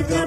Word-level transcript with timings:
کر 0.00 0.21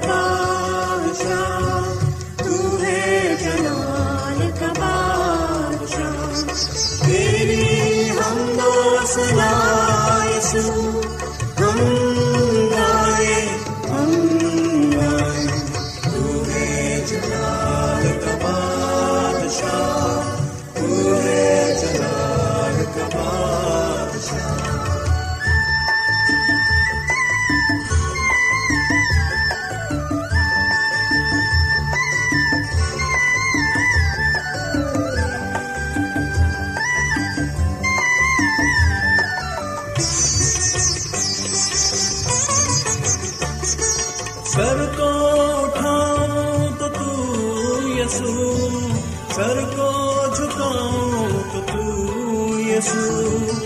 you. 53.06 53.65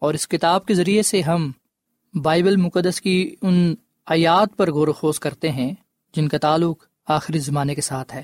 اور 0.00 0.14
اس 0.14 0.28
کتاب 0.28 0.66
کے 0.66 0.74
ذریعے 0.74 1.02
سے 1.02 1.20
ہم 1.22 1.50
بائبل 2.14 2.56
مقدس 2.56 3.00
کی 3.00 3.36
ان 3.42 3.74
آیات 4.06 4.56
پر 4.56 4.70
غور 4.72 4.88
و 4.88 4.92
خوض 4.92 5.18
کرتے 5.18 5.50
ہیں، 5.50 5.74
جن 6.14 6.28
کا 6.28 6.38
تعلق 6.38 6.84
آخری 7.08 7.38
زمانے 7.38 7.74
کے 7.74 7.80
ساتھ 7.80 8.14
ہے، 8.14 8.22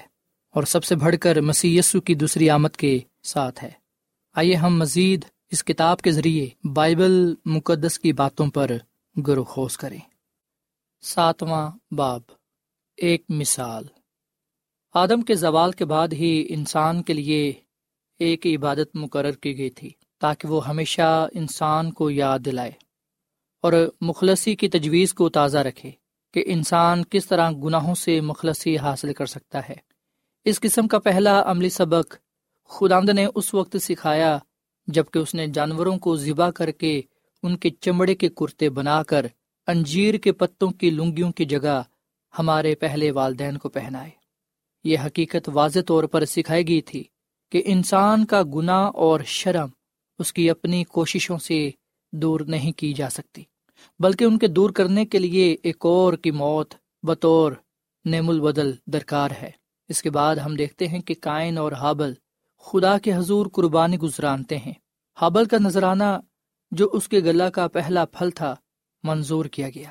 اور 0.55 0.63
سب 0.63 0.85
سے 0.85 0.97
بڑھ 0.97 1.17
کر 1.21 1.41
مسی 1.41 1.77
یسو 1.79 2.01
کی 2.01 2.15
دوسری 2.15 2.51
آمد 2.51 2.77
کے 2.77 2.99
ساتھ 3.25 3.65
ہے۔ 3.65 3.71
آئیے 4.37 4.55
ہم 4.55 4.79
مزید 4.79 5.25
اس 5.51 5.65
کتاب 5.65 6.01
کے 6.01 6.11
ذریعے 6.11 6.49
بائبل 6.69 7.35
مقدس 7.45 7.99
کی 7.99 8.13
باتوں 8.13 8.51
پر 8.51 8.71
غور 9.17 9.37
و 9.37 9.45
خوض 9.45 9.77
کریں۔ 9.77 10.01
ساتواں 11.03 11.71
باب، 11.95 12.21
ایک 12.99 13.25
مثال۔ 13.29 13.85
آدم 14.95 15.23
کے 15.23 15.35
زوال 15.35 15.73
کے 15.73 15.85
بعد 15.85 16.13
ہی 16.13 16.47
انسان 16.49 17.03
کے 17.03 17.13
لیے 17.13 17.53
ایک 18.21 18.47
عبادت 18.47 18.97
مقرر 18.97 19.33
کی 19.33 19.57
گئی 19.59 19.71
تھی۔ 19.71 19.91
تاکہ 20.21 20.49
وہ 20.49 20.67
ہمیشہ 20.67 21.29
انسان 21.35 21.93
کو 21.93 22.11
یاد 22.11 22.39
دلائے 22.39 22.73
اور 23.63 23.73
مخلصی 24.01 24.55
کی 24.55 24.69
تجویز 24.69 25.15
کو 25.15 25.29
تازہ 25.29 25.59
رکھے 25.59 25.91
کہ 26.35 26.45
انسان 26.47 27.05
کس 27.05 27.27
طرح 27.27 27.51
گناہوں 27.51 27.95
سے 27.95 28.21
مخلصی 28.21 28.77
حاصل 28.77 29.13
کر 29.13 29.27
سکتا 29.27 29.69
ہے۔ 29.69 29.75
اس 30.45 30.61
قسم 30.61 30.89
کا 30.89 30.99
پہلا 30.99 31.51
عملی 31.51 31.69
سبق 31.69 32.17
خداند 32.69 33.09
نے 33.09 33.27
اس 33.35 33.55
وقت 33.55 33.77
سکھایا 33.83 34.39
جبکہ 34.87 35.19
اس 35.19 35.35
نے 35.35 35.47
جانوروں 35.47 35.99
کو 35.99 36.17
ذبح 36.17 36.51
کر 36.51 36.71
کے 36.71 37.03
ان 37.43 37.57
کے 37.57 37.71
چمڑے 37.71 38.15
کے 38.15 38.29
کرتے 38.29 38.71
بنا 38.71 39.03
کر 39.03 39.27
انجیر 39.67 40.15
کے 40.15 40.33
پتوں 40.33 40.71
کی 40.71 40.91
لنگیوں 40.91 41.33
کی 41.33 41.45
جگہ 41.45 41.83
ہمارے 42.39 42.75
پہلے 42.75 43.11
والدین 43.11 43.59
کو 43.59 43.69
پہنائے۔ 43.69 44.11
یہ 44.85 44.99
حقیقت 45.07 45.51
واضح 45.53 45.79
طور 45.87 46.05
پر 46.05 46.25
سکھائی 46.25 46.69
گئی 46.69 46.81
تھی 46.81 47.05
کہ 47.53 47.63
انسان 47.67 48.25
کا 48.25 48.43
گناہ 48.55 48.91
اور 48.95 49.21
شرم 49.27 49.69
اس 50.19 50.33
کی 50.33 50.51
اپنی 50.51 50.85
کوششوں 50.85 51.39
سے 51.39 51.71
دور 52.13 52.41
نہیں 52.41 52.73
کی 52.73 52.93
جا 52.93 53.09
سکتی، 53.11 53.43
بلکہ 54.01 54.25
ان 54.25 54.39
کے 54.39 54.47
دور 54.47 54.71
کرنے 54.71 55.05
کے 55.07 55.19
لیے 55.19 55.57
ایک 55.63 55.87
اور 55.87 56.13
کی 56.13 56.31
موت 56.31 56.75
بطور 57.03 57.53
نیم 58.05 58.29
البدل 58.29 58.73
درکار 58.87 59.31
ہے۔ 59.43 59.51
اس 59.89 60.03
کے 60.03 60.11
بعد 60.11 60.37
ہم 60.37 60.55
دیکھتے 60.55 60.89
ہیں 60.89 61.01
کہ 61.01 61.15
کائن 61.21 61.59
اور 61.59 61.73
حابل 61.73 62.13
خدا 62.65 62.99
کے 62.99 63.15
حضور 63.15 63.47
قربانی 63.47 63.99
گزرانتے 63.99 64.59
ہیں۔ 64.59 64.73
حابل 65.19 65.45
کا 65.45 65.59
نذرانہ 65.59 66.19
جو 66.71 66.89
اس 66.93 67.09
کے 67.09 67.19
گلا 67.19 67.49
کا 67.51 67.67
پہلا 67.69 68.05
پھل 68.05 68.31
تھا 68.31 68.55
منظور 69.05 69.45
کیا 69.45 69.69
گیا، 69.69 69.91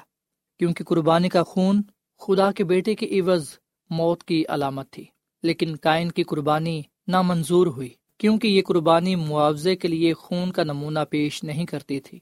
کیونکہ 0.60 0.84
قربانی 0.84 1.30
کا 1.30 1.44
خون 1.44 1.82
خدا 2.22 2.52
کے 2.52 2.64
بیٹے 2.64 2.96
کی 2.96 3.20
عوض 3.20 3.48
موت 3.90 4.24
کی 4.24 4.44
علامت 4.50 4.90
تھی، 4.90 5.06
لیکن 5.44 5.76
کائن 5.76 6.12
کی 6.12 6.24
قربانی 6.24 6.82
نامنظور 7.08 7.68
ہوئی۔ 7.68 7.94
کیونکہ 8.18 8.48
یہ 8.48 8.62
قربانی 8.62 9.16
معاوضے 9.16 9.76
کے 9.76 9.88
لیے 9.88 10.14
خون 10.14 10.52
کا 10.52 10.64
نمونہ 10.64 11.00
پیش 11.10 11.44
نہیں 11.44 11.66
کرتی 11.66 12.00
تھی، 12.00 12.20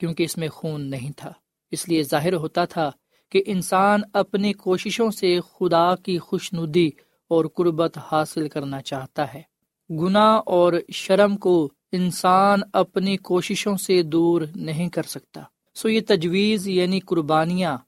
کیونکہ 0.00 0.22
اس 0.22 0.36
میں 0.36 0.48
خون 0.48 0.90
نہیں 0.90 1.10
تھا۔ 1.16 1.32
اس 1.70 1.88
لیے 1.88 2.02
ظاہر 2.02 2.34
ہوتا 2.34 2.64
تھا 2.64 2.90
کہ 3.30 3.42
انسان 3.46 4.00
اپنی 4.12 4.52
کوششوں 4.52 5.10
سے 5.10 5.40
خدا 5.40 5.96
کی 5.96 6.18
خوش 6.18 6.52
ندی 6.52 6.90
اور 7.28 7.44
قربت 7.54 7.98
حاصل 8.12 8.48
کرنا 8.48 8.82
چاہتا 8.82 9.34
ہے۔ 9.34 9.42
گناہ 9.90 10.40
اور 10.46 10.72
شرم 10.92 11.36
کو 11.36 11.68
انسان 11.92 12.60
اپنی 12.72 13.16
کوششوں 13.16 13.76
سے 13.76 14.02
دور 14.02 14.42
نہیں 14.56 14.88
کر 14.88 15.02
سکتا۔ 15.02 15.42
سو 15.74 15.88
یہ 15.88 16.00
تجویز 16.08 16.68
یعنی 16.68 17.00
قربانیاں 17.00 17.78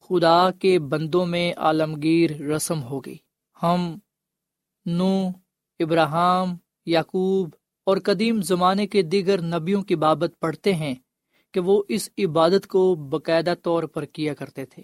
خدا 0.00 0.50
کے 0.50 0.78
بندوں 0.78 1.26
میں 1.26 1.52
عالمگیر 1.56 2.42
رسم 2.42 2.82
ہو 2.82 3.00
گئی۔ 3.00 3.16
ہم، 3.62 3.98
نو 4.86 5.28
ابراہم 5.80 6.54
یعقوب 6.86 7.50
اور 7.86 7.96
قدیم 8.04 8.42
زمانے 8.42 8.86
کے 8.86 9.02
دیگر 9.02 9.40
نبیوں 9.40 9.82
کی 9.82 9.96
بابت 9.96 10.30
پڑھتے 10.40 10.74
ہیں 10.74 10.94
کہ 11.54 11.60
وہ 11.60 11.82
اس 11.88 12.08
عبادت 12.18 12.66
کو 12.66 12.94
باقاعدہ 12.94 13.54
طور 13.62 13.82
پر 13.82 14.04
کیا 14.04 14.34
کرتے 14.34 14.66
تھے۔ 14.66 14.82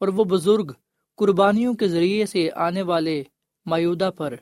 اور 0.00 0.08
وہ 0.08 0.24
بزرگ 0.24 0.72
قربانیوں 1.16 1.74
کے 1.74 1.88
ذریعے 1.88 2.26
سے 2.26 2.48
آنے 2.54 2.82
والے 2.82 3.22
میودہ 3.66 4.10
پر 4.16 4.34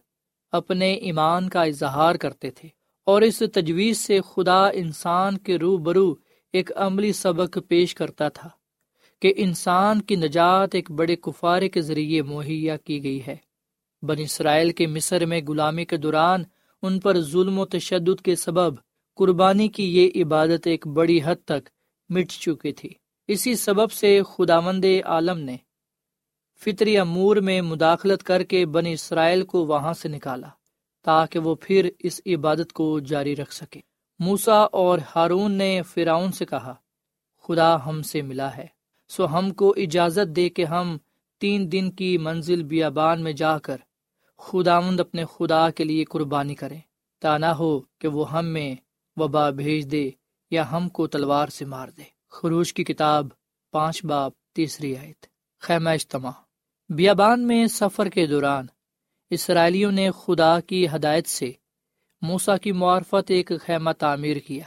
اپنے 0.52 0.94
ایمان 0.94 1.48
کا 1.48 1.62
اظہار 1.62 2.14
کرتے 2.14 2.50
تھے 2.50 2.68
اور 3.06 3.22
اس 3.22 3.42
تجویز 3.54 3.98
سے 3.98 4.20
خدا 4.20 4.68
انسان 4.68 5.38
کے 5.38 5.58
رو 5.58 5.76
برو 5.76 6.14
ایک 6.52 6.70
عملی 6.76 7.12
سبق 7.12 7.58
پیش 7.68 7.94
کرتا 7.94 8.28
تھا 8.28 8.48
کہ 9.20 9.34
انسان 9.36 10.02
کی 10.02 10.16
نجات 10.16 10.74
ایک 10.74 10.90
بڑے 10.90 11.16
کفارے 11.16 11.68
کے 11.68 11.82
ذریعے 11.82 12.22
مہیا 12.22 12.76
کی 12.76 13.02
گئی 13.02 13.20
ہے۔ 13.26 13.36
بن 14.02 14.16
اسرائیل 14.18 14.70
کے 14.70 14.86
مصر 14.86 15.26
میں 15.26 15.40
غلامی 15.48 15.84
کے 15.84 15.96
دوران 15.96 16.42
ان 16.82 17.00
پر 17.00 17.20
ظلم 17.20 17.58
و 17.58 17.66
تشدد 17.66 18.20
کے 18.22 18.36
سبب 18.36 18.74
قربانی 19.14 19.68
کی 19.68 19.84
یہ 19.96 20.24
عبادت 20.24 20.66
ایک 20.66 20.86
بڑی 20.86 21.20
حد 21.24 21.44
تک 21.44 21.68
مٹ 22.08 22.30
چکی 22.30 22.72
تھی۔ 22.72 22.88
اسی 23.28 23.54
سبب 23.54 23.92
سے 23.92 24.20
خداوند 24.28 24.84
عالم 25.04 25.38
نے 25.38 25.56
فطری 26.60 26.98
امور 26.98 27.36
میں 27.36 27.60
مداخلت 27.60 28.22
کر 28.22 28.42
کے 28.42 28.66
بن 28.66 28.86
اسرائیل 28.86 29.42
کو 29.42 29.66
وہاں 29.66 29.92
سے 29.92 30.08
نکالا 30.08 30.48
تاکہ 31.04 31.38
وہ 31.38 31.54
پھر 31.60 31.90
اس 31.98 32.20
عبادت 32.26 32.72
کو 32.72 33.00
جاری 33.00 33.36
رکھ 33.36 33.54
سکے۔ 33.54 33.80
موسا 34.18 34.58
اور 34.72 34.98
ہارون 35.16 35.52
نے 35.52 35.82
فراؤن 35.82 36.32
سے 36.32 36.44
کہا، 36.44 36.74
خدا 37.44 37.86
ہم 37.86 38.02
سے 38.02 38.22
ملا 38.22 38.56
ہے، 38.56 38.66
سو 39.08 39.38
ہم 39.38 39.50
کو 39.50 39.74
اجازت 39.76 40.36
دے 40.36 40.48
کہ 40.48 40.64
ہم 40.64 40.96
تین 41.40 41.72
دن 41.72 41.90
کی 41.90 42.18
منزل 42.18 42.62
بیابان 42.62 43.22
میں 43.22 43.32
جا 43.32 43.58
کر 43.58 43.76
خداوند 44.44 45.00
اپنے 45.00 45.24
خدا 45.24 45.70
کے 45.70 45.84
لیے 45.84 46.04
قربانی 46.04 46.54
کریں 46.54 46.80
تانا 47.20 47.58
ہو 47.58 47.80
کہ 47.80 48.08
وہ 48.08 48.32
ہم 48.32 48.46
میں 48.46 48.74
وبا 49.16 49.50
بھیج 49.50 49.92
دے 49.92 50.10
یا 50.50 50.72
ہم 50.72 50.88
کو 50.88 51.06
تلوار 51.06 51.48
سے 51.48 51.64
مار 51.64 51.88
دے۔ 51.88 52.02
خروش 52.30 52.74
کی 52.74 52.84
کتاب 52.84 53.26
پانچ 53.72 54.04
باپ 54.04 54.32
تیسری 54.54 54.96
آیت۔ 54.96 55.26
خیمہ 55.60 55.90
اجتماع۔ 55.90 56.30
بیابان 56.88 57.46
میں 57.46 57.66
سفر 57.66 58.08
کے 58.08 58.26
دوران 58.26 58.66
اسرائیلیوں 59.30 59.92
نے 59.92 60.10
خدا 60.10 60.60
کی 60.60 60.86
ہدایت 60.88 61.26
سے 61.26 61.52
موسا 62.22 62.56
کی 62.56 62.72
معرفت 62.72 63.30
ایک 63.30 63.52
خیمہ 63.60 63.90
تعمیر 63.98 64.36
کیا، 64.36 64.64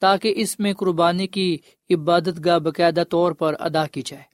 تاکہ 0.00 0.32
اس 0.36 0.60
میں 0.60 0.72
قربانی 0.74 1.26
کی 1.26 1.58
عبادت 1.90 2.44
گاہ 2.44 2.58
باقاعدہ 2.58 3.02
طور 3.10 3.32
پر 3.32 3.54
ادا 3.60 3.86
کی 3.86 4.02
جائے۔ 4.02 4.24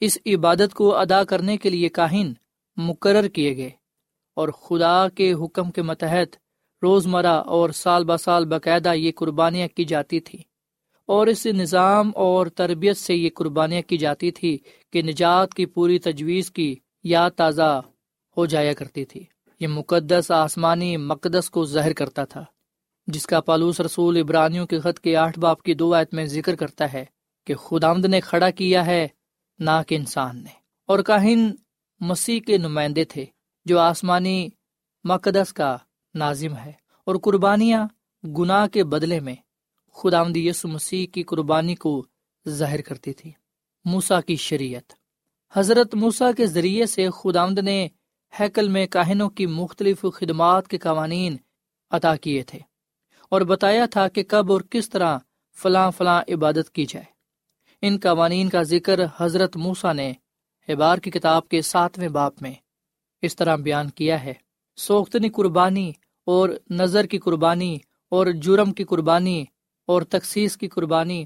اس 0.00 0.18
عبادت 0.26 0.74
کو 0.74 0.96
ادا 0.96 1.24
کرنے 1.24 1.56
کے 1.56 1.70
لیے 1.70 1.88
کاہن 1.88 2.32
مقرر 2.76 3.28
کیے 3.28 3.56
گئے۔ 3.56 3.79
اور 4.40 4.48
خدا 4.48 5.08
کے 5.08 5.32
حکم 5.32 5.70
کے 5.70 5.82
متحد 5.82 6.36
روزمرہ 6.82 7.42
اور 7.46 7.70
سال 7.70 8.04
بہ 8.04 8.16
سال 8.16 8.44
باقاعدہ 8.44 8.94
یہ 8.94 9.12
قربانیاں 9.16 9.68
کی 9.68 9.84
جاتی 9.84 10.20
تھیں 10.20 10.42
اور 11.06 11.26
اس 11.26 11.46
نظام 11.46 12.10
اور 12.14 12.46
تربیت 12.46 12.96
سے 12.96 13.14
یہ 13.14 13.30
قربانیاں 13.34 13.82
کی 13.82 13.96
جاتی 13.96 14.30
تھی 14.30 14.58
کہ 14.92 15.02
نجات 15.02 15.54
کی 15.54 15.66
پوری 15.66 15.98
تجویز 15.98 16.50
کی 16.50 16.76
یاد 17.04 17.30
تازہ 17.30 17.80
ہو 18.36 18.46
جایا 18.46 18.72
کرتی 18.72 19.04
تھی۔ 19.04 19.24
یہ 19.60 19.68
مقدس 19.68 20.30
آسمانی 20.30 20.96
مقدس 20.96 21.50
کو 21.50 21.64
ظاہر 21.64 21.92
کرتا 21.92 22.24
تھا، 22.24 22.44
جس 23.06 23.26
کا 23.26 23.40
پالوس 23.40 23.80
رسول 23.80 24.18
ابرانیوں 24.18 24.66
کے 24.66 24.80
خط 24.80 25.00
کے 25.00 25.16
آٹھ 25.16 25.38
باپ 25.38 25.62
کی 25.62 25.74
دو 25.74 25.94
آیت 25.94 26.14
میں 26.14 26.24
ذکر 26.24 26.54
کرتا 26.54 26.92
ہے 26.92 27.04
کہ 27.46 27.54
خدامد 27.54 28.04
نے 28.04 28.20
کھڑا 28.20 28.50
کیا 28.50 28.86
ہے 28.86 29.08
نہ 29.58 29.82
کہ 29.86 29.94
انسان 29.94 30.36
نے۔ 30.36 30.54
اور 30.86 30.98
کاہن 30.98 31.50
مسیح 32.00 32.40
کے 32.40 32.58
نمائندے 32.58 33.04
تھے۔ 33.04 33.24
جو 33.64 33.78
آسمانی 33.78 34.48
مقدس 35.04 35.52
کا 35.52 35.76
نازم 36.14 36.56
ہے 36.56 36.72
اور 37.06 37.14
قربانیاں 37.22 37.86
گناہ 38.26 38.66
کے 38.66 38.84
بدلے 38.84 39.20
میں 39.20 39.34
خدا 39.94 40.22
یسو 40.34 40.68
مسیح 40.68 41.06
کی 41.06 41.22
قربانی 41.22 41.74
کو 41.74 42.06
ظاہر 42.48 42.82
کرتی 42.82 43.12
تھی 43.12 43.32
موسا 43.84 44.20
کی 44.20 44.36
شریعت۔ 44.36 44.92
حضرت 45.52 45.94
موسا 45.94 46.32
کے 46.32 46.46
ذریعے 46.46 46.86
سے 46.86 47.08
خدامد 47.10 47.58
نے 47.58 47.88
ہیکل 48.40 48.68
میں 48.68 48.86
کاہنوں 48.86 49.30
کی 49.30 49.46
مختلف 49.46 50.04
خدمات 50.14 50.68
کے 50.68 50.78
قوانین 50.78 51.36
عطا 51.90 52.16
کیے 52.16 52.42
تھے 52.42 52.58
اور 53.28 53.40
بتایا 53.40 53.86
تھا 53.86 54.08
کہ 54.08 54.22
کب 54.28 54.52
اور 54.52 54.60
کس 54.60 54.90
طرح 54.90 55.18
فلاں 55.54 55.90
فلاں 55.90 56.22
عبادت 56.28 56.70
کی 56.70 56.86
جائے۔ 56.86 57.06
ان 57.82 57.98
قوانین 58.02 58.48
کا 58.48 58.62
ذکر 58.62 59.00
حضرت 59.16 59.56
موسا 59.56 59.92
نے 59.92 60.12
احبار 60.68 60.98
کی 60.98 61.10
کتاب 61.10 61.48
کے 61.48 61.62
ساتویں 61.62 62.08
باپ 62.08 62.42
میں 62.42 62.52
اس 63.22 63.36
طرح 63.36 63.56
بیان 63.56 63.90
کیا 63.90 64.24
ہے۔ 64.24 64.34
سوختنی 64.76 65.28
قربانی 65.28 65.92
اور 66.26 66.48
نظر 66.70 67.06
کی 67.06 67.18
قربانی 67.18 67.78
اور 68.08 68.26
جرم 68.26 68.72
کی 68.72 68.84
قربانی 68.84 69.44
اور 69.86 70.02
تخصیص 70.02 70.56
کی 70.56 70.68
قربانی 70.68 71.24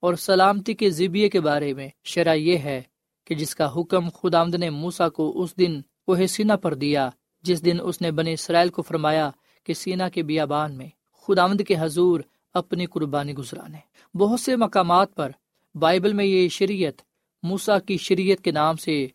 اور 0.00 0.14
سلامتی 0.14 0.74
کے 0.74 0.90
ذبیے 0.90 1.28
کے 1.28 1.40
بارے 1.40 1.74
میں 1.74 1.88
شرح 2.04 2.34
یہ 2.34 2.58
ہے 2.58 2.82
کہ 3.24 3.34
جس 3.34 3.54
کا 3.54 3.72
حکم 3.76 4.08
خدا 4.08 4.40
آمد 4.40 4.54
نے 4.54 4.70
موسا 4.70 5.08
کو 5.08 5.42
اس 5.42 5.58
دن 5.58 5.80
وہ 6.06 6.26
سینا 6.26 6.56
پر 6.56 6.74
دیا، 6.74 7.10
جس 7.42 7.64
دن 7.64 7.76
اس 7.82 8.00
نے 8.02 8.10
بنے 8.10 8.32
اسرائیل 8.32 8.68
کو 8.68 8.82
فرمایا 8.82 9.30
کہ 9.64 9.74
سینا 9.74 10.08
کے 10.08 10.22
بیابان 10.22 10.76
میں 10.76 10.88
خدا 11.22 11.42
آمد 11.42 11.62
کے 11.68 11.74
حضور 11.78 12.20
اپنی 12.54 12.86
قربانی 12.86 13.34
گزرانے۔ 13.34 13.78
بہت 14.18 14.40
سے 14.40 14.56
مقامات 14.56 15.14
پر 15.14 15.30
بائبل 15.74 16.12
میں 16.12 16.24
یہ 16.24 16.48
شریعت 16.48 17.02
موسا 17.42 17.78
کی 17.78 17.96
شریعت 17.96 18.44
کے 18.44 18.50
نام 18.50 18.76
سے 18.76 19.06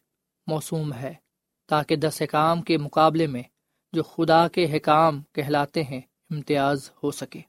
موسوم 0.47 0.93
ہے۔ 0.93 1.13
تاکہ 1.71 1.95
دس 1.95 2.21
حکام 2.21 2.61
کے 2.61 2.77
مقابلے 2.77 3.27
میں 3.27 3.43
جو 3.93 4.03
خدا 4.03 4.47
کے 4.47 4.65
حکام 4.77 5.21
کہلاتے 5.31 5.83
ہیں 5.83 6.01
امتیاز 6.29 6.91
ہو 7.03 7.11
سکے۔ 7.11 7.39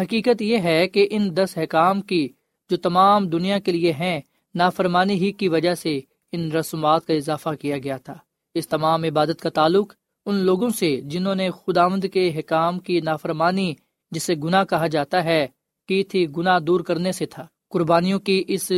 حقیقت 0.00 0.42
یہ 0.42 0.58
ہے 0.58 0.88
کہ 0.88 1.08
ان 1.10 1.36
دس 1.36 1.58
حکام 1.58 2.00
کی 2.00 2.28
جو 2.70 2.76
تمام 2.76 3.28
دنیا 3.28 3.58
کے 3.58 3.72
لیے 3.72 3.92
ہیں، 3.92 4.20
نافرمانی 4.54 5.14
ہی 5.14 5.32
کی 5.32 5.48
وجہ 5.48 5.74
سے 5.74 6.00
ان 6.32 6.52
رسومات 6.52 7.06
کا 7.06 7.14
اضافہ 7.14 7.48
کیا 7.60 7.78
گیا 7.78 7.96
تھا۔ 7.96 8.14
اس 8.54 8.68
تمام 8.68 9.02
عبادت 9.02 9.40
کا 9.40 9.50
تعلق 9.50 9.94
ان 10.26 10.34
لوگوں 10.34 10.70
سے 10.70 11.00
جنہوں 11.00 11.34
نے 11.34 11.50
خدامد 11.50 12.06
کے 12.12 12.32
حکام 12.38 12.78
کی 12.78 13.00
نافرمانی، 13.00 13.74
جسے 14.10 14.34
گناہ 14.34 14.64
کہا 14.64 14.86
جاتا 14.86 15.24
ہے، 15.24 15.46
کی 15.88 16.04
تھی، 16.04 16.26
گناہ 16.36 16.58
دور 16.58 16.80
کرنے 16.80 17.12
سے 17.12 17.26
تھا۔ 17.26 17.46
قربانیوں 17.70 18.18
کی 18.18 18.44
اس 18.48 18.72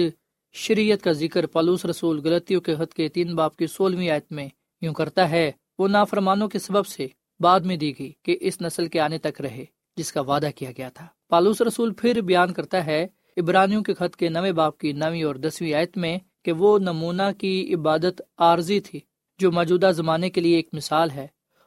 شریعت 0.52 1.02
کا 1.02 1.12
ذکر 1.12 1.46
پلوس 1.46 1.84
رسول 1.84 2.20
غلطیوں 2.24 2.60
کے 2.60 2.72
حد 2.72 2.92
کے 2.92 3.08
تین 3.08 3.34
باپ 3.34 3.56
کی 3.56 3.66
سولہویں 3.66 4.10
آیت 4.10 4.32
میں 4.32 4.48
یوں 4.82 4.94
کرتا 4.94 5.28
ہے، 5.30 5.50
وہ 5.78 5.88
نافرمانوں 5.88 6.48
کے 6.48 6.58
سبب 6.58 6.86
سے 6.86 7.06
بعد 7.40 7.60
میں 7.60 7.76
دی 7.76 7.92
گئی 7.98 8.12
کہ 8.22 8.36
اس 8.40 8.60
نسل 8.60 8.86
کے 8.88 9.00
آنے 9.00 9.18
تک 9.18 9.40
رہے، 9.40 9.64
جس 9.96 10.12
کا 10.12 10.20
وعدہ 10.20 10.50
کیا 10.56 10.70
گیا 10.78 10.88
تھا۔ 10.88 11.06
پالوس 11.28 11.60
رسول 11.60 11.92
پھر 11.94 12.20
بیان 12.20 12.52
کرتا 12.52 12.84
ہے 12.86 13.06
ابرانیوں 13.36 13.82
کے 13.82 13.94
خط 13.94 14.16
کے 14.16 14.28
نویں 14.28 14.52
باپ 14.52 14.78
کی 14.78 14.92
نویں 14.92 15.22
اور 15.22 15.34
دسویں 15.34 15.72
آیت 15.74 15.96
میں 15.98 16.18
کہ 16.44 16.52
وہ 16.52 16.78
نمونہ 16.78 17.30
کی 17.38 17.74
عبادت 17.74 18.20
عارضی 18.38 18.80
تھی، 18.80 19.00
جو 19.40 19.50
موجودہ 19.52 19.90
زمانے 19.94 20.30
کے 20.30 20.40
لیے 20.40 20.56
ایک 20.56 20.68
مثال 20.72 21.10
ہے، 21.10 21.26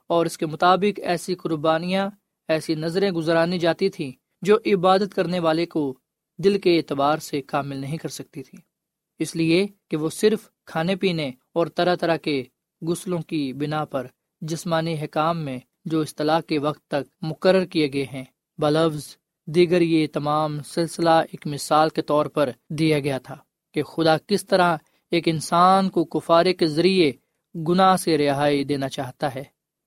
اور 0.10 0.25
اس 0.25 0.38
کے 0.38 0.46
مطابق 0.46 1.00
ایسی 1.03 1.36
قربانیاں، 1.36 2.10
ایسی 2.50 2.75
نظریں 2.75 3.12
گزرانی 3.12 3.60
جاتی 3.60 3.89
تھیں 3.89 4.12
جو 4.41 4.58
عبادت 4.65 5.13
کرنے 5.15 5.39
والے 5.39 5.65
کو 5.65 5.93
دل 6.39 6.58
کے 6.60 6.77
اعتبار 6.77 7.17
سے 7.17 7.41
کامل 7.41 7.77
نہیں 7.77 7.98
کر 7.98 8.10
سکتی 8.10 8.43
تھی 8.43 8.58
اس 9.20 9.36
لیے 9.36 9.65
کہ 9.89 9.98
وہ 9.98 10.10
صرف 10.10 10.50
کھانے 10.65 10.96
پینے 10.96 11.32
اور 11.53 11.67
طرح 11.67 11.96
طرح 11.96 12.17
کے 12.17 12.43
غسلوں 12.87 13.19
کی 13.19 13.53
بنا 13.53 13.85
پر 13.85 14.07
جسمانی 14.41 14.93
حکام 14.93 15.39
میں 15.39 15.59
جو 15.85 16.01
اصطلاح 16.01 16.41
کے 16.41 16.59
وقت 16.59 16.87
تک 16.87 17.09
مقرر 17.21 17.65
کیے 17.65 17.93
گئے 17.93 18.05
ہیں، 18.13 18.23
بلفظ 18.57 19.15
دیگر 19.45 19.81
یہ 19.81 20.07
تمام 20.13 20.59
سلسلہ 20.63 21.09
ایک 21.09 21.47
مثال 21.47 21.89
کے 21.89 22.01
طور 22.01 22.25
پر 22.25 22.49
دیا 22.69 22.99
گیا 22.99 23.17
تھا 23.17 23.35
کہ 23.73 23.83
خدا 23.83 24.17
کس 24.17 24.45
طرح 24.45 24.77
ایک 25.11 25.27
انسان 25.27 25.89
کو 25.89 26.05
کفارے 26.05 26.53
کے 26.53 26.67
ذریعے 26.67 27.11
گناہ 27.67 27.95
سے 27.95 28.17
رہائی 28.17 28.63
دینا 28.63 28.89
چاہتا 28.89 29.35
ہے۔ 29.35 29.43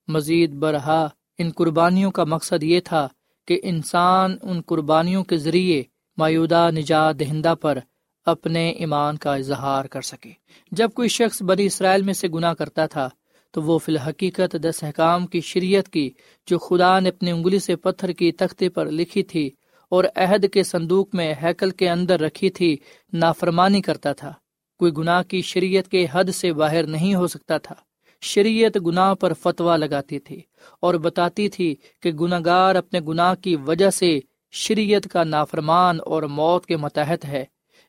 مزید 0.09 0.53
برہا 0.53 1.09
ان 1.39 1.51
قربانیوں 1.51 2.11
کا 2.11 2.25
مقصد 2.25 2.63
یہ 2.63 2.81
تھا 2.81 3.09
کہ 3.47 3.61
انسان 3.63 4.37
ان 4.43 4.61
قربانیوں 4.61 5.25
کے 5.25 5.37
ذریعے 5.37 5.83
مایودہ 6.17 6.69
نجات 6.71 7.21
دہندہ 7.21 7.55
پر 7.61 7.79
اپنے 8.27 8.71
ایمان 8.71 9.17
کا 9.17 9.35
اظہار 9.35 9.85
کر 9.85 10.01
سکے۔ 10.01 10.31
جب 10.73 10.91
کوئی 10.91 11.09
شخص 11.09 11.43
بڑی 11.43 11.67
اسرائیل 11.67 12.03
میں 12.03 12.15
سے 12.15 12.29
گناہ 12.29 12.55
کرتا 12.55 12.87
تھا، 12.87 13.09
تو 13.51 13.63
وہ 13.63 13.79
فی 13.79 13.93
الحقیقت 13.93 14.57
دس 14.63 14.85
احکام 14.85 15.27
کی 15.27 15.41
شریعت 15.41 15.89
کی، 15.89 16.11
جو 16.47 16.59
خدا 16.59 17.01
نے 17.01 17.09
اپنی 17.09 17.31
انگلی 17.31 17.59
سے 17.59 17.77
پتھر 17.77 18.13
کی 18.13 18.33
تختے 18.33 18.69
پر 18.69 18.91
لکھی 18.91 19.23
تھی 19.23 19.51
اور 19.89 20.05
عہد 20.17 20.47
کے 20.53 20.63
صندوق 20.63 21.15
میں 21.15 21.35
ہیکل 21.43 21.71
کے 21.71 21.91
اندر 21.91 22.21
رکھی 22.21 22.51
تھی، 22.51 22.77
نافرمانی 23.13 23.81
کرتا 23.81 24.13
تھا۔ 24.13 24.33
کوئی 24.79 24.93
گناہ 24.99 25.23
کی 25.23 25.43
شریعت 25.43 25.89
کے 25.89 26.07
حد 26.13 26.25
سے 26.35 26.53
باہر 26.53 26.87
نہیں 26.87 27.15
ہو 27.15 27.27
سکتا 27.27 27.59
تھا۔ 27.59 27.75
شریعت 28.21 28.79
گناہ 28.87 29.15
پر 29.15 29.33
فتوا 29.33 29.77
لگاتی 29.77 30.19
تھی 30.19 30.41
اور 30.81 30.95
بتاتی 30.95 31.49
تھی 31.49 31.77
کہ 32.03 32.13
گناہ 32.13 32.41
گار 32.45 32.75
اپنے 32.75 33.01
گناہ 33.01 33.35
کی 33.35 33.57
وجہ 33.57 33.91
سے 33.91 34.21
شریعت 34.53 35.09
کا 35.13 35.25
نافرمان 35.25 35.99
اور 36.07 36.23
موت 36.23 36.67
کے 36.67 36.77
متحد 36.77 37.25
ہے۔ 37.25 37.45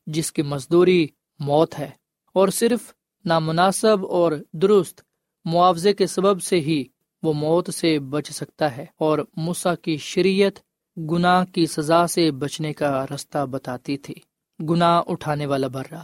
جس 0.07 0.31
کی 0.31 0.41
مزدوری 0.43 1.05
موت 1.39 1.79
ہے، 1.79 1.89
اور 2.35 2.49
صرف 2.49 2.91
نامناسب 3.25 4.05
اور 4.07 4.31
درست 4.61 5.01
معاوضے 5.45 5.93
کے 5.93 6.07
سبب 6.07 6.41
سے 6.41 6.59
ہی 6.59 6.83
وہ 7.23 7.33
موت 7.33 7.73
سے 7.73 7.97
بچ 8.09 8.31
سکتا 8.31 8.75
ہے، 8.77 8.85
اور 8.97 9.19
موسا 9.37 9.73
کی 9.75 9.97
شریعت 10.03 10.59
گناہ 10.97 11.45
کی 11.45 11.65
سزا 11.65 12.05
سے 12.07 12.29
بچنے 12.33 12.73
کا 12.73 13.05
رستہ 13.05 13.45
بتاتی 13.45 13.97
تھی۔ 13.97 14.13
گناہ 14.59 15.01
اٹھانے 15.07 15.45
والا 15.45 15.67
برا 15.67 16.01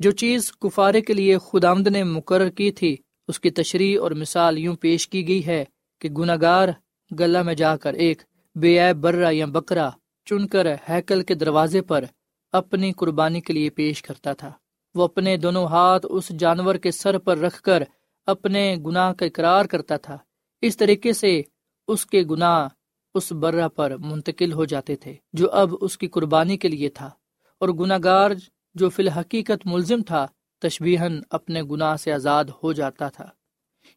جو 0.00 0.10
چیز 0.12 0.50
کفارے 0.52 1.00
کے 1.00 1.14
لیے 1.14 1.36
خدامد 1.42 1.86
نے 1.86 2.02
مقرر 2.06 2.48
کی 2.50 2.70
تھی، 2.72 2.96
اس 3.28 3.40
کی 3.40 3.50
تشریح 3.50 4.00
اور 4.00 4.10
مثال 4.12 4.58
یوں 4.58 4.74
پیش 4.76 5.08
کی 5.08 5.26
گئی 5.28 5.44
ہے 5.46 5.64
کہ 6.00 6.08
گناہ 6.08 6.36
گار 6.40 6.68
گلا 7.10 7.42
میں 7.42 7.54
جا 7.54 7.76
کر 7.76 7.94
ایک 7.94 8.22
بے 8.56 8.92
برا 9.00 9.30
یا 9.30 9.46
بکرا 9.46 9.88
چن 10.26 10.46
کر 10.46 10.66
ہیکل 10.88 11.22
کے 11.22 11.34
دروازے 11.34 11.80
پر 11.82 12.04
اپنی 12.52 12.92
قربانی 12.92 13.40
کے 13.40 13.52
لیے 13.52 13.70
پیش 13.70 14.02
کرتا 14.02 14.32
تھا۔ 14.32 14.52
وہ 14.94 15.04
اپنے 15.04 15.36
دونوں 15.36 15.66
ہاتھ 15.66 16.06
اس 16.10 16.28
جانور 16.28 16.74
کے 16.74 16.90
سر 16.90 17.18
پر 17.18 17.38
رکھ 17.38 17.62
کر 17.62 17.82
اپنے 18.26 18.76
گناہ 18.86 19.12
کا 19.12 19.26
اقرار 19.26 19.64
کرتا 19.64 19.96
تھا۔ 19.96 20.18
اس 20.62 20.76
طریقے 20.76 21.12
سے 21.12 21.42
اس 21.88 22.06
کے 22.06 22.22
گناہ 22.30 22.68
اس 23.14 23.32
برہ 23.32 23.68
پر 23.68 23.96
منتقل 23.96 24.52
ہو 24.52 24.64
جاتے 24.64 24.96
تھے، 24.96 25.14
جو 25.32 25.50
اب 25.52 25.74
اس 25.80 25.98
کی 25.98 26.06
قربانی 26.08 26.56
کے 26.56 26.68
لیے 26.68 26.88
تھا۔ 26.88 27.10
اور 27.58 27.68
گناہ 27.68 27.98
گار 28.04 28.30
جو 28.74 28.90
فی 28.90 29.02
الحقیقت 29.02 29.66
ملزم 29.66 30.02
تھا 30.02 30.26
تشبیہن 30.58 31.20
اپنے 31.30 31.62
گناہ 31.62 31.96
سے 31.96 32.12
آزاد 32.12 32.44
ہو 32.62 32.72
جاتا 32.72 33.08
تھا۔ 33.08 33.26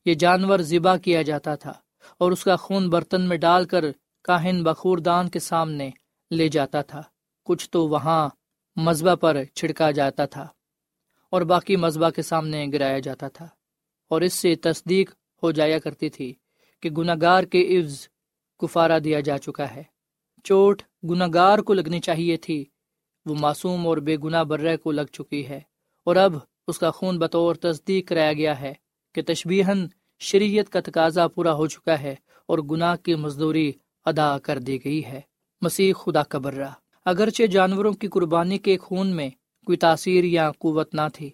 یہ 0.06 0.14
جانور 0.14 0.60
ذبح 0.60 0.98
کیا 0.98 1.22
جاتا 1.22 1.56
تھا 1.56 1.74
اور 2.18 2.32
اس 2.32 2.44
کا 2.44 2.56
خون 2.56 2.90
برتن 2.90 3.22
میں 3.22 3.38
ڈال 3.38 3.66
کر 3.66 3.86
کاہن 4.24 4.64
بخوردان 4.64 5.30
کے 5.30 5.40
سامنے 5.40 5.90
لے 6.32 6.48
جاتا 6.48 6.82
تھا۔ 6.82 7.02
کچھ 7.46 7.70
تو 7.70 7.88
وہاں 7.88 8.30
مذبح 8.76 9.16
پر 9.16 9.44
چھڑکا 9.54 9.92
جاتا 9.92 10.26
تھا 10.26 10.48
اور 11.30 11.42
باقی 11.42 11.76
مذبح 11.76 12.10
کے 12.10 12.22
سامنے 12.22 12.66
گرایا 12.74 13.00
جاتا 13.00 13.28
تھا 13.28 13.48
اور 14.10 14.22
اس 14.22 14.34
سے 14.34 14.56
تصدیق 14.56 15.12
ہو 15.44 15.52
جایا 15.52 15.80
کرتی 15.80 16.10
تھی 16.10 16.34
کہ 16.82 16.90
گناہ 16.90 17.16
گار 17.22 17.44
کے 17.44 17.80
عفظ 17.80 18.08
کفارہ 18.60 19.00
دیا 19.00 19.20
جا 19.20 19.38
چکا 19.38 19.76
ہے۔ 19.76 19.84
چوٹ 20.44 20.82
گناگار 21.10 21.60
کو 21.60 21.74
لگنی 21.74 22.00
چاہیے 22.00 22.38
تھی، 22.38 22.66
وہ 23.26 23.36
معصوم 23.40 23.88
اور 23.88 23.98
بے 23.98 24.18
گناہ 24.24 24.44
برے 24.44 24.78
کو 24.78 24.92
لگ 24.92 25.12
چکی 25.12 25.48
ہے۔ 25.48 25.60
اور 26.04 26.16
اب 26.16 26.34
اس 26.68 26.80
کا 26.80 26.92
خون 26.92 27.20
بطور 27.20 27.56
تصدیق 27.56 28.08
کرایا 28.08 28.34
گیا 28.34 28.62
ہے 28.62 28.74
کہ 29.16 29.22
تشبیہن 29.22 29.88
شریعت 30.20 30.70
کا 30.70 30.80
تقاضا 30.86 31.28
پورا 31.28 31.54
ہو 31.54 31.68
چکا 31.68 32.00
ہے 32.00 32.16
اور 32.46 32.60
گناہ 32.60 32.96
کی 32.96 33.16
مزدوری 33.16 33.72
ادا 34.06 34.40
کر 34.40 34.60
دی 34.60 34.86
گئی 34.86 35.06
ہے۔ 35.06 35.22
مسیح 35.62 35.94
خدا 35.94 36.24
کا 36.24 36.38
برہ۔ 36.38 36.70
اگرچہ 37.06 37.46
جانوروں 37.46 37.94
کی 37.94 38.08
قربانی 38.08 38.58
کے 38.58 38.78
خون 38.78 39.08
میں 39.08 39.30
کوئی 39.68 39.78
تاثیر 39.78 40.24
یا 40.24 40.50
قوت 40.60 40.94
نہ 40.96 41.08
تھی، 41.14 41.30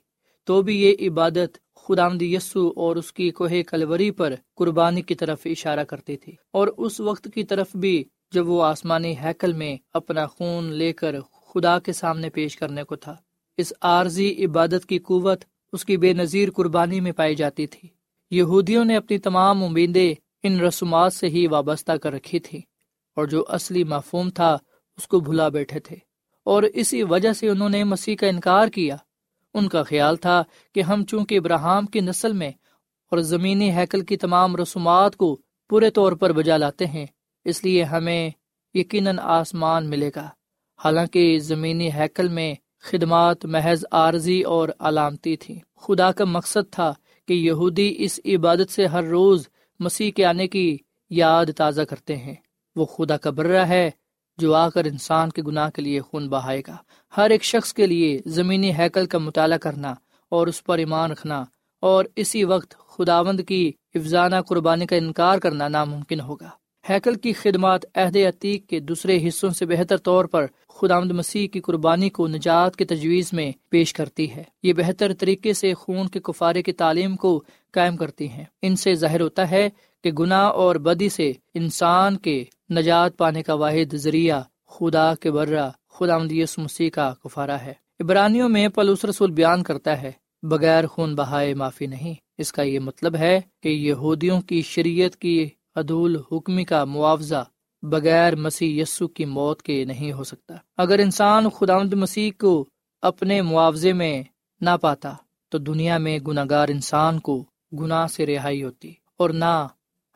تو 0.48 0.62
بھی 0.62 0.82
یہ 0.82 1.10
عبادت 1.10 1.58
خدا 1.76 2.08
یسو 2.22 2.68
اور 2.76 2.96
اس 2.96 3.12
کی 3.14 3.30
کوہ 3.30 3.62
کلوری 3.68 4.10
پر 4.12 4.34
قربانی 4.58 5.02
کی 5.02 5.16
طرف 5.16 5.42
اشارہ 5.46 5.84
کرتی 5.84 6.16
تھی۔ 6.18 6.34
اور 6.54 6.68
اس 6.78 7.00
وقت 7.00 7.28
کی 7.34 7.44
طرف 7.44 7.76
بھی 7.76 8.04
جب 8.34 8.50
وہ 8.50 8.64
آسمانی 8.64 9.14
ہیکل 9.18 9.54
میں 9.54 9.76
اپنا 9.94 10.26
خون 10.26 10.72
لے 10.74 10.92
کر 10.94 11.16
خدا 11.54 11.78
کے 11.80 11.94
سامنے 11.94 12.30
پیش 12.30 12.56
کرنے 12.58 12.84
کو 12.84 12.96
تھا، 12.96 13.16
اس 13.58 13.74
عارضی 13.82 14.46
عبادت 14.46 14.86
کی 14.86 15.00
قوت 15.00 15.46
اس 15.74 15.86
کی 15.86 15.98
بے 15.98 16.14
نظیر 16.14 16.50
قربانی 16.52 17.00
میں 17.00 17.12
پائی 17.12 17.36
جاتی 17.36 17.68
تھی۔ 17.68 17.88
یہودیوں 18.32 18.86
نے 18.86 18.96
اپنی 18.96 19.18
تمام 19.18 19.64
امیدیں 19.64 20.14
ان 20.44 20.60
رسومات 20.60 21.14
سے 21.14 21.28
ہی 21.28 21.46
وابستہ 21.48 21.92
کر 21.92 22.14
رکھی 22.14 22.40
تھی، 22.40 22.60
اور 23.18 23.26
جو 23.26 23.44
اصلی 23.48 23.84
مفہوم 23.84 24.30
تھا 24.30 24.58
اس 25.00 25.08
کو 25.08 25.20
بھلا 25.20 25.50
بیٹھے 25.50 25.80
تھے 25.80 25.96
اور 26.46 26.64
اسی 26.64 27.04
وجہ 27.04 27.34
سے 27.34 27.50
انہوں 27.50 27.70
نے 27.70 27.84
مسیح 27.84 28.16
کا 28.16 28.28
انکار 28.28 28.68
کیا۔ 28.68 28.96
ان 29.54 29.68
کا 29.70 29.84
خیال 29.84 30.16
تھا 30.16 30.44
کہ 30.76 30.82
ہم 30.82 31.06
چونکہ 31.06 31.38
ابراہم 31.38 31.86
کی 31.86 32.00
نسل 32.00 32.34
میں 32.34 32.50
اور 33.12 33.18
زمینی 33.18 33.72
ہیکل 33.72 34.02
کی 34.02 34.18
تمام 34.18 34.56
رسومات 34.56 35.16
کو 35.16 35.40
پورے 35.70 35.90
طور 35.90 36.12
پر 36.12 36.32
بجا 36.32 36.58
لاتے 36.58 36.86
ہیں، 36.86 37.06
اس 37.46 37.64
لیے 37.64 37.84
ہمیں 37.84 38.30
یقیناً 38.74 39.20
آسمان 39.20 39.90
ملے 39.90 40.12
گا۔ 40.16 40.30
حالانکہ 40.84 41.40
زمینی 41.40 41.92
ہیکل 41.94 42.28
میں 42.28 42.56
خدمات، 42.82 43.46
محض 43.46 43.86
عارضی 43.92 44.42
اور 44.42 44.70
علامتی 44.80 45.36
تھی 45.36 45.60
خدا 45.76 46.12
کا 46.12 46.26
مقصد 46.26 46.74
تھا 46.74 46.94
کہ 47.28 47.34
یہودی 47.34 47.96
اس 47.98 48.20
عبادت 48.26 48.72
سے 48.72 48.86
ہر 48.86 49.04
روز 49.04 49.48
مسیح 49.80 50.12
کے 50.12 50.26
آنے 50.26 50.48
کی 50.48 50.78
یاد 51.10 51.46
تازہ 51.58 51.82
کرتے 51.82 52.18
ہیں۔ 52.18 52.36
وہ 52.76 52.86
خدا 52.86 53.18
کا 53.18 53.30
برہ 53.30 53.66
ہے 53.66 53.90
جو 54.40 54.56
آ 54.56 54.70
کر 54.70 54.86
انسان 54.86 55.30
کے 55.30 55.42
گناہ 55.42 55.70
کے 55.70 55.82
لیے 55.82 56.02
خون 56.02 56.30
بہائے 56.30 56.62
گا۔ 56.68 56.76
ہر 57.18 57.30
ایک 57.30 57.44
شخص 57.44 57.74
کے 57.74 57.88
لیے 57.88 58.20
زمینی 58.26 58.72
ہیکل 58.78 59.06
کا 59.06 59.18
مطالعہ 59.18 59.58
کرنا 59.58 59.96
اور 60.30 60.48
اس 60.48 60.64
پر 60.64 60.78
ایمان 60.78 61.12
رکھنا 61.12 61.46
اور 61.82 62.06
اسی 62.16 62.44
وقت 62.44 62.78
خداوند 62.78 63.40
کی 63.48 63.72
افزانہ 63.96 64.36
قربانی 64.48 64.86
کا 64.86 64.96
انکار 64.96 65.38
کرنا 65.38 65.68
ناممکن 65.68 66.20
ہوگا۔ 66.20 66.50
ہیکل 66.90 67.16
کی 67.16 67.34
خدمات 67.34 67.98
عہد 67.98 68.16
عتیق 68.16 68.70
کے 68.70 68.80
دوسرے 68.80 69.28
حصوں 69.28 69.50
سے 69.50 69.66
بہتر 69.66 69.98
طور 69.98 70.26
پر 70.26 70.46
خداوند 70.70 71.12
مسیح 71.12 71.48
کی 71.48 71.60
قربانی 71.60 72.10
کو 72.10 72.28
نجات 72.28 72.76
کی 72.76 72.86
تجویز 72.86 73.34
میں 73.34 73.52
پیش 73.70 73.94
کرتی 73.94 74.32
ہے۔ 74.36 74.44
یہ 74.64 74.74
بہتر 74.74 75.14
طریقے 75.14 75.54
سے 75.54 75.74
خون 75.74 76.08
کے 76.08 76.20
کفارے 76.20 76.64
کی 76.64 76.72
تعلیم 76.72 77.16
کو 77.16 77.44
قائم 77.72 77.98
کرتی 77.98 78.30
ہیں۔ 78.30 78.44
ان 78.62 78.76
سے 78.76 78.96
ظاہر 78.96 79.22
ہوتا 79.22 79.52
ہے 79.52 79.70
کہ 80.04 80.12
گناہ 80.12 80.50
اور 80.50 80.76
بدی 80.76 81.10
سے 81.10 81.32
انسان 81.54 82.18
کے 82.18 82.44
نجات 82.70 83.18
پانے 83.18 83.44
کا 83.44 83.54
واحد 83.54 83.96
ذریعہ 83.96 84.42
خدا 84.68 85.16
کے 85.16 85.32
برہ، 85.32 85.70
خدا 85.90 86.18
مدیس 86.18 86.58
مسیح 86.58 86.90
کا 86.90 87.14
کفارہ 87.24 87.52
ہے۔ 87.52 87.74
عبرانیوں 88.00 88.50
میں 88.50 88.68
پلوس 88.68 89.06
رسول 89.06 89.32
بیان 89.32 89.64
کرتا 89.64 90.02
ہے، 90.02 90.12
بغیر 90.44 90.88
خون 90.88 91.16
بہائے 91.16 91.54
معافی 91.54 91.88
نہیں۔ 91.88 92.14
اس 92.38 92.52
کا 92.52 92.62
یہ 92.62 92.80
مطلب 92.80 93.16
ہے 93.16 93.42
کہ 93.64 93.70
یہودیوں 93.70 94.42
کی 94.42 94.62
شریعت 94.62 95.16
کی 95.16 95.50
عدول 95.76 96.18
حکمی 96.32 96.64
کا 96.64 96.86
معاوضہ 96.86 97.46
بغیر 97.82 98.36
مسیح 98.36 98.82
یسو 98.82 99.08
کی 99.08 99.26
موت 99.26 99.62
کے 99.62 99.86
نہیں 99.86 100.12
ہو 100.12 100.24
سکتا۔ 100.24 100.56
اگر 100.78 101.00
انسان 101.00 101.50
خدا 101.50 101.78
مسیح 101.78 102.32
کو 102.40 102.66
اپنے 103.02 103.42
معاوضے 103.42 103.94
میں 103.94 104.24
نہ 104.62 104.70
پاتا، 104.82 105.14
تو 105.50 105.58
دنیا 105.58 105.98
میں 105.98 106.20
گناگار 106.20 106.70
انسان 106.70 107.20
کو 107.20 107.44
گناہ 107.80 108.08
سے 108.08 108.26
رہائی 108.26 108.64
ہوتی 108.64 108.94
اور 109.18 109.30
نہ 109.30 109.68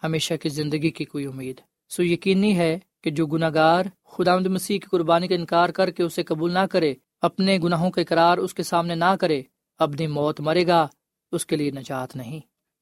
ہمیشہ 0.03 0.33
کی 0.41 0.49
زندگی 0.49 0.89
کی 0.89 1.05
کوئی 1.05 1.25
امید۔ 1.25 1.61
سو 1.89 2.03
یقینی 2.03 2.57
ہے 2.57 2.79
کہ 3.03 3.11
جو 3.11 3.25
گناہ 3.25 3.49
گار 3.53 3.83
خدا 4.05 4.37
مسیح 4.37 4.79
کی 4.79 4.87
قربانی 4.91 5.27
کا 5.27 5.35
انکار 5.35 5.69
کر 5.69 5.91
کے 5.91 6.03
اسے 6.03 6.23
قبول 6.23 6.51
نہ 6.51 6.65
کرے، 6.71 6.93
اپنے 7.21 7.57
گناہوں 7.63 7.91
کا 7.91 8.01
اقرار 8.01 8.37
اس 8.37 8.53
کے 8.53 8.63
سامنے 8.63 8.95
نہ 8.95 9.15
کرے، 9.19 9.41
اپنی 9.77 10.07
موت 10.07 10.41
مرے 10.41 10.67
گا، 10.67 10.87
اس 11.31 11.45
کے 11.45 11.55
لیے 11.55 11.71
نجات 11.71 12.15
نہیں۔ 12.15 12.39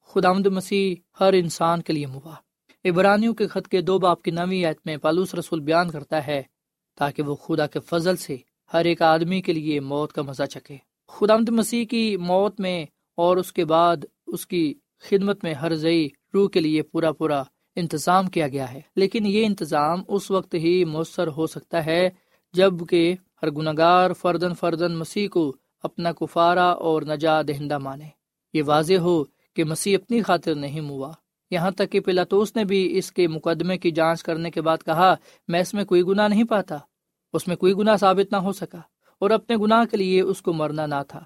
خدا 0.07 0.33
مسیح 0.33 0.95
ہر 1.19 1.33
انسان 1.33 1.81
کے 1.81 1.93
لیے 1.93 2.05
مباح۔ 2.05 2.35
عبرانیوں 2.85 3.33
کے 3.33 3.47
خط 3.47 3.67
کے 3.67 3.81
دو 3.81 3.99
باپ 3.99 4.21
کی 4.21 4.31
نوی 4.31 4.65
آیت 4.65 4.77
میں 4.85 4.97
پالوس 4.97 5.35
رسول 5.35 5.59
بیان 5.59 5.89
کرتا 5.89 6.27
ہے، 6.27 6.41
تاکہ 6.97 7.23
وہ 7.23 7.35
خدا 7.35 7.67
کے 7.67 7.79
فضل 7.79 8.15
سے 8.15 8.37
ہر 8.73 8.85
ایک 8.85 9.01
آدمی 9.01 9.41
کے 9.41 9.53
لیے 9.53 9.79
موت 9.79 10.13
کا 10.13 10.21
مزہ 10.21 10.43
چکے 10.43 10.77
خدا 11.07 11.35
مسیح 11.49 11.85
کی 11.85 12.17
موت 12.17 12.59
میں 12.59 12.85
اور 13.15 13.37
اس 13.37 13.53
کے 13.53 13.65
بعد 13.65 13.97
اس 14.27 14.47
کی 14.47 14.73
خدمت 14.99 15.43
میں 15.43 15.53
ہر 15.53 15.75
زئی 15.75 16.09
روح 16.33 16.49
کے 16.49 16.59
لیے 16.59 16.81
پورا 16.81 17.11
پورا 17.11 17.43
انتظام 17.75 18.27
کیا 18.27 18.47
گیا 18.47 18.73
ہے۔ 18.73 18.81
لیکن 18.95 19.25
یہ 19.25 19.45
انتظام 19.45 20.03
اس 20.07 20.31
وقت 20.31 20.53
ہی 20.53 20.85
مؤثر 20.85 21.27
ہو 21.27 21.47
سکتا 21.47 21.85
ہے 21.85 22.09
جبکہ 22.53 23.15
ہر 23.43 23.51
گنگار 23.51 24.13
فردن 24.13 24.53
فردن 24.53 24.91
مسیح 24.91 25.27
کو 25.27 25.55
اپنا 25.83 26.11
کفارہ 26.11 26.59
اور 26.59 27.01
نجا 27.01 27.41
دہندہ 27.41 27.77
مانے۔ 27.77 28.07
یہ 28.53 28.63
واضح 28.65 28.93
ہو 28.93 29.23
کہ 29.55 29.63
مسیح 29.63 29.97
اپنی 30.03 30.21
خاطر 30.21 30.55
نہیں 30.55 30.79
ہوا۔ 30.79 31.11
یہاں 31.51 31.71
تک 31.71 31.91
کہ 31.91 31.99
پلاتوس 31.99 32.55
نے 32.55 32.63
بھی 32.63 32.97
اس 32.97 33.11
کے 33.11 33.27
مقدمے 33.27 33.77
کی 33.77 33.91
جانچ 33.91 34.23
کرنے 34.23 34.51
کے 34.51 34.61
بعد 34.61 34.77
کہا، 34.85 35.15
میں 35.47 35.59
اس 35.59 35.73
میں 35.73 35.85
کوئی 35.85 36.03
گناہ 36.03 36.27
نہیں 36.27 36.43
پاتا۔ 36.43 36.77
اس 37.33 37.47
میں 37.47 37.55
کوئی 37.55 37.73
گناہ 37.73 37.95
ثابت 37.95 38.31
نہ 38.31 38.37
ہو 38.37 38.51
سکا۔ 38.51 38.77
اور 39.19 39.29
اپنے 39.29 39.57
گناہ 39.57 39.85
کے 39.85 39.97
لیے 39.97 40.21
اس 40.21 40.41
کو 40.41 40.53
مرنا 40.53 40.85
نہ 40.85 40.95
تھا، 41.07 41.23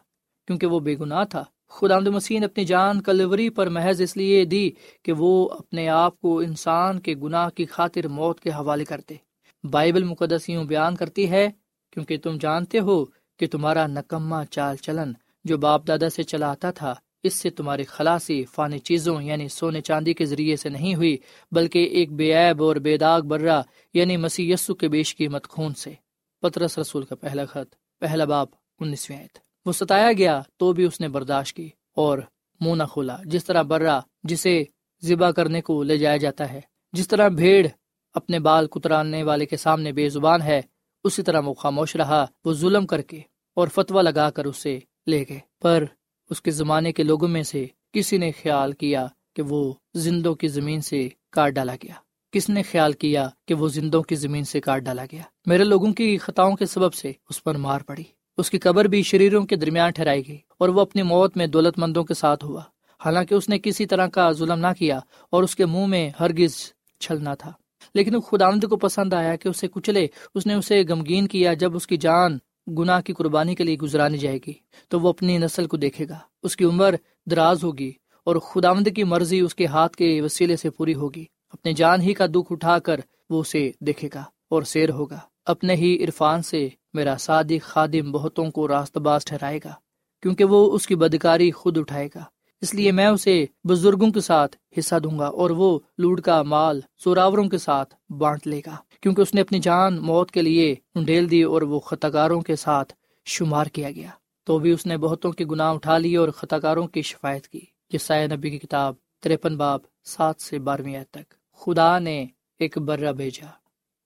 کیونکہ 0.47 0.67
وہ 0.67 0.79
بے 0.79 0.95
گناہ 1.01 1.23
تھا۔ 1.23 1.43
خدا 1.69 1.99
مسیح 1.99 2.39
نے 2.39 2.45
اپنی 2.45 2.65
جان 2.65 3.01
کلوری 3.01 3.49
پر 3.49 3.69
محض 3.69 4.01
اس 4.01 4.17
لیے 4.17 4.45
دی 4.45 4.71
کہ 5.03 5.11
وہ 5.11 5.49
اپنے 5.49 5.89
آپ 5.89 6.19
کو 6.19 6.39
انسان 6.39 6.99
کے 6.99 7.15
گناہ 7.15 7.49
کی 7.49 7.65
خاطر 7.65 8.07
موت 8.07 8.39
کے 8.39 8.49
حوالے 8.49 8.85
کرتے۔ 8.85 9.15
بائبل 9.63 10.03
مقدس 10.03 10.49
یوں 10.49 10.63
بیان 10.63 10.95
کرتی 10.95 11.29
ہے، 11.29 11.49
کیونکہ 11.91 12.17
تم 12.17 12.37
جانتے 12.37 12.79
ہو 12.79 13.05
کہ 13.39 13.47
تمہارا 13.47 13.87
نکما 13.87 14.45
چال 14.45 14.75
چلن 14.75 15.13
جو 15.43 15.57
باپ 15.57 15.87
دادا 15.87 16.09
سے 16.09 16.23
چلا 16.23 16.51
آتا 16.51 16.71
تھا، 16.71 16.95
اس 17.23 17.33
سے 17.33 17.49
تمہاری 17.49 17.83
خلاصی 17.83 18.45
فانی 18.45 18.79
چیزوں 18.79 19.21
یعنی 19.21 19.47
سونے 19.47 19.81
چاندی 19.81 20.13
کے 20.13 20.25
ذریعے 20.25 20.55
سے 20.55 20.69
نہیں 20.69 20.95
ہوئی، 20.95 21.17
بلکہ 21.51 21.79
ایک 21.79 22.11
بے 22.11 22.33
عیب 22.33 22.63
اور 22.63 22.75
بے 22.75 22.97
داغ 22.97 23.21
برہ 23.21 23.61
یعنی 23.93 24.17
مسیح 24.17 24.53
یسو 24.53 24.75
کے 24.75 24.87
بیش 24.87 25.17
قیمت 25.17 25.47
خون 25.47 25.73
سے۔ 25.73 25.93
پترس 26.41 26.77
رسول 26.79 27.05
کا 27.05 27.15
پہلا 27.15 27.45
خط، 27.45 27.75
پہلا 27.99 28.25
باپ 28.25 28.49
انیسویں 28.79 29.27
وہ 29.65 29.71
ستایا 29.71 30.13
گیا 30.13 30.41
تو 30.57 30.73
بھی 30.73 30.83
اس 30.83 31.01
نے 31.01 31.07
برداشت 31.07 31.55
کی 31.55 31.69
اور 31.95 32.19
منہ 32.59 32.75
نہ 32.75 32.83
کھولا۔ 32.83 33.17
جس 33.25 33.45
طرح 33.45 33.61
برا 33.61 33.99
جسے 34.23 34.63
ذبح 35.03 35.31
کرنے 35.31 35.61
کو 35.61 35.83
لے 35.83 35.97
جایا 35.97 36.17
جاتا 36.17 36.53
ہے، 36.53 36.61
جس 36.93 37.07
طرح 37.07 37.27
بھیڑ 37.27 37.67
اپنے 38.13 38.39
بال 38.39 38.67
کترانے 38.67 39.23
والے 39.23 39.45
کے 39.45 39.57
سامنے 39.57 39.91
بے 39.91 40.09
زبان 40.09 40.41
ہے، 40.41 40.61
اسی 41.03 41.23
طرح 41.23 41.41
وہ 41.45 41.53
خاموش 41.53 41.95
رہا، 41.95 42.25
وہ 42.45 42.53
ظلم 42.53 42.85
کر 42.85 43.01
کے 43.01 43.21
اور 43.53 43.67
فتوا 43.67 44.01
لگا 44.01 44.29
کر 44.29 44.45
اسے 44.45 44.79
لے 45.07 45.25
گئے۔ 45.29 45.39
پر 45.61 45.85
اس 46.29 46.41
کے 46.41 46.51
زمانے 46.51 46.91
کے 46.91 47.03
لوگوں 47.03 47.27
میں 47.27 47.43
سے 47.43 47.65
کسی 47.93 48.17
نے 48.17 48.31
خیال 48.31 48.71
کیا 48.71 49.07
کہ 49.35 49.41
وہ 49.41 49.73
زندوں 49.93 50.35
کی 50.35 50.47
زمین 50.47 50.81
سے 50.81 51.09
کاٹ 51.29 51.51
ڈالا 51.51 51.75
گیا۔ 51.75 51.93
کس 52.31 52.49
نے 52.49 52.61
خیال 52.61 52.93
کیا 52.93 53.29
کہ 53.47 53.53
وہ 53.53 53.67
زندوں 53.67 54.03
کی 54.03 54.15
زمین 54.15 54.43
سے 54.43 54.61
کاٹ 54.61 54.81
ڈالا 54.81 55.05
گیا؟ 55.11 55.21
میرے 55.45 55.63
لوگوں 55.63 55.93
کی 55.93 56.17
خطاؤں 56.17 56.55
کے 56.55 56.65
سبب 56.65 56.93
سے 56.93 57.11
اس 57.29 57.43
پر 57.43 57.55
مار 57.55 57.81
پڑی۔ 57.81 58.03
اس 58.37 58.49
کی 58.49 58.57
قبر 58.57 58.85
بھی 58.85 59.03
شریروں 59.03 59.45
کے 59.45 59.55
درمیان 59.55 59.91
ٹھہرائی 59.91 60.27
گئی 60.27 60.37
اور 60.57 60.69
وہ 60.69 60.81
اپنی 60.81 61.01
موت 61.01 61.37
میں 61.37 61.47
دولت 61.47 61.79
مندوں 61.79 62.03
کے 62.03 62.13
ساتھ 62.13 62.45
ہوا۔ 62.45 62.61
حالانکہ 63.05 63.33
اس 63.33 63.49
نے 63.49 63.59
کسی 63.59 63.85
طرح 63.85 64.07
کا 64.07 64.31
ظلم 64.31 64.59
نہ 64.59 64.67
کیا 64.79 64.99
اور 65.29 65.43
اس 65.43 65.55
کے 65.55 65.65
منہ 65.65 65.85
میں 65.85 66.09
ہرگز 66.19 66.55
چھلنا 66.99 67.35
تھا۔ 67.35 67.51
لیکن 67.95 68.19
خداوند 68.19 68.63
کو 68.63 68.77
پسند 68.77 69.13
آیا 69.13 69.35
کہ 69.35 69.47
اسے 69.47 69.67
کچلے، 69.67 70.07
اس 70.35 70.45
نے 70.45 70.53
اسے 70.53 70.83
غمگین 70.89 71.27
کیا 71.27 71.53
جب 71.53 71.75
اس 71.75 71.87
کی 71.87 71.97
جان 71.97 72.37
گناہ 72.77 73.01
کی 73.01 73.13
قربانی 73.13 73.55
کے 73.55 73.63
لیے 73.63 73.75
گزرانی 73.75 74.17
جائے 74.17 74.39
گی، 74.47 74.53
تو 74.89 74.99
وہ 74.99 75.09
اپنی 75.09 75.37
نسل 75.37 75.67
کو 75.67 75.77
دیکھے 75.77 76.09
گا۔ 76.09 76.19
اس 76.43 76.55
کی 76.55 76.65
عمر 76.65 76.95
دراز 77.31 77.63
ہوگی 77.63 77.91
اور 78.23 78.35
خداوند 78.35 78.87
کی 78.95 79.03
مرضی 79.03 79.39
اس 79.39 79.55
کے 79.55 79.65
ہاتھ 79.65 79.97
کے 79.97 80.21
وسیلے 80.21 80.55
سے 80.55 80.69
پوری 80.69 80.93
ہوگی۔ 80.93 81.25
اپنے 81.49 81.73
جان 81.73 82.01
ہی 82.01 82.13
کا 82.13 82.25
دکھ 82.25 82.51
اٹھا 82.51 82.79
کر 82.79 82.99
وہ 83.29 83.39
اسے 83.39 83.71
دیکھے 83.79 84.09
گا 84.13 84.23
اور 84.49 84.63
سیر 84.63 84.89
ہوگا۔ 84.89 85.19
اپنے 85.45 85.75
ہی 85.75 86.03
عرفان 86.03 86.41
سے 86.41 86.69
میرا 86.93 87.17
صادق 87.17 87.63
خادم 87.63 88.11
بہتوں 88.11 88.51
کو 88.51 88.67
راست 88.67 88.97
باز 88.97 89.25
ٹھہرائے 89.25 89.59
گا، 89.65 89.73
کیونکہ 90.21 90.43
وہ 90.43 90.71
اس 90.71 90.87
کی 90.87 90.95
بدکاری 90.95 91.51
خود 91.51 91.77
اٹھائے 91.77 92.09
گا۔ 92.15 92.23
اس 92.61 92.73
لیے 92.73 92.91
میں 92.91 93.07
اسے 93.07 93.45
بزرگوں 93.63 94.11
کے 94.11 94.19
ساتھ 94.19 94.57
حصہ 94.79 94.95
دوں 94.95 95.19
گا 95.19 95.27
اور 95.27 95.49
وہ 95.49 95.79
لوڈ 95.97 96.21
کا 96.21 96.43
مال 96.43 96.81
سوراوروں 97.03 97.49
کے 97.49 97.57
ساتھ 97.57 97.95
بانٹ 98.11 98.47
لے 98.47 98.61
گا، 98.65 98.75
کیونکہ 99.01 99.21
اس 99.21 99.33
نے 99.33 99.41
اپنی 99.41 99.59
جان 99.59 99.97
موت 100.01 100.31
کے 100.31 100.41
لیے 100.41 100.75
انڈیل 100.95 101.31
دی 101.31 101.43
اور 101.43 101.61
وہ 101.61 101.79
خطاکاروں 101.79 102.41
کے 102.41 102.55
ساتھ 102.55 102.93
شمار 103.25 103.65
کیا 103.65 103.91
گیا۔ 103.91 104.09
تو 104.43 104.59
بھی 104.59 104.71
اس 104.71 104.85
نے 104.85 104.97
بہتوں 104.97 105.31
کے 105.31 105.45
گناہ 105.45 105.73
اٹھا 105.73 105.97
لیے 105.97 106.17
اور 106.17 106.29
خطاکاروں 106.29 106.87
کی 106.87 107.01
شفایت 107.01 107.47
کی، 107.47 107.61
یہ 107.93 107.97
سائے 107.97 108.27
نبی 108.27 108.49
کی 108.49 108.57
کتاب 108.57 108.93
ترپن 109.21 109.57
باب 109.57 109.79
سات 110.03 110.41
سے 110.41 110.59
بارہویں 110.59 111.03
تک۔ 111.11 111.33
خدا 111.59 111.99
نے 111.99 112.25
ایک 112.59 112.77
برہ 112.77 113.11
بھیجا۔ 113.11 113.64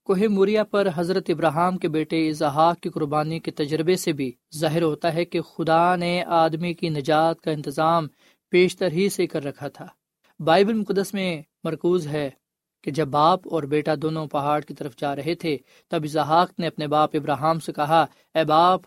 کوہ 0.10 0.28
موریا 0.30 0.64
پر 0.64 0.88
حضرت 0.96 1.30
ابراہم 1.30 1.78
کے 1.78 1.88
بیٹے 1.88 2.30
اظہاق 2.30 2.80
کی 2.80 2.90
قربانی 2.90 3.40
کے 3.40 3.52
تجربے 3.52 3.96
سے 3.96 4.14
بھی 4.14 4.32
ظاہر 4.56 4.82
ہوتا 4.82 5.14
ہے 5.14 5.26
کہ 5.26 5.42
خدا 5.42 5.96
نے 5.96 6.24
آدمی 6.28 6.74
کی 6.74 6.90
نجات 6.90 7.42
کا 7.42 7.52
انتظام 7.52 8.08
پیشتر 8.50 8.92
ہی 8.92 9.10
سے 9.10 9.28
کر 9.28 9.44
رکھا 9.44 9.68
تھا۔ 9.68 9.88
بائبل 10.40 10.74
مقدس 10.74 11.14
میں 11.14 11.42
مرکوز 11.64 12.08
ہے 12.08 12.30
کہ 12.82 12.92
جب 12.92 13.08
باپ 13.08 13.40
اور 13.52 13.64
بیٹا 13.64 13.92
دونوں 14.02 14.28
پہاڑ 14.28 14.62
کی 14.62 14.74
طرف 14.74 14.96
جا 14.96 15.16
رہے 15.16 15.36
تھے، 15.36 15.58
تب 15.88 16.04
اظہاق 16.04 16.60
نے 16.60 16.68
اپنے 16.68 16.88
باپ 16.88 17.10
ابراہم 17.14 17.60
سے 17.60 17.74
کہا، 17.74 18.06
اے 18.36 18.44
باپ، 18.44 18.82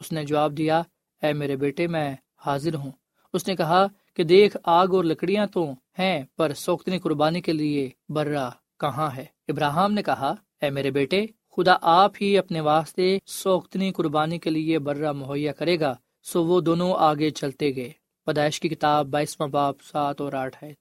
اس 0.00 0.12
نے 0.12 0.24
جواب 0.24 0.58
دیا، 0.58 0.82
اے 1.22 1.32
میرے 1.32 1.56
بیٹے، 1.56 1.86
میں 1.86 2.16
حاضر 2.36 2.74
ہوں۔ 2.74 2.90
اس 3.32 3.48
نے 3.48 3.56
کہا 3.56 3.86
کہ 4.16 4.22
دیکھ، 4.24 4.56
آگ 4.64 4.88
اور 4.88 5.04
لکڑیاں 5.04 5.46
تو 5.46 5.72
ہیں، 5.98 6.22
پر 6.36 6.52
سوختنی 6.52 6.98
قربانی 6.98 7.40
کے 7.40 7.52
لیے 7.52 7.90
برا 8.08 8.50
کہاں 8.80 9.10
ہے؟ 9.16 9.24
ابراہم 9.48 9.92
نے 9.92 10.02
کہا 10.02 10.34
اے 10.64 10.70
میرے 10.70 10.90
بیٹے، 10.90 11.26
خدا 11.56 11.74
آپ 11.82 12.12
ہی 12.20 12.38
اپنے 12.38 12.60
واسطے 12.60 13.18
سوختنی 13.26 13.92
قربانی 13.92 14.38
کے 14.38 14.50
لیے 14.50 14.78
برا 14.78 15.12
مہیا 15.12 15.52
کرے 15.52 15.80
گا، 15.80 15.94
سو 16.22 16.44
وہ 16.44 16.60
دونوں 16.60 16.92
آگے 16.98 17.30
چلتے 17.30 17.74
گئے۔ 17.76 17.90
پیدائش 18.26 18.60
کی 18.60 18.68
کتاب 18.68 19.06
بائیسواں 19.06 19.48
باپ 19.48 19.82
سات 19.82 20.20
اور 20.20 20.32
آٹھ 20.32 20.64
ہے 20.64 20.72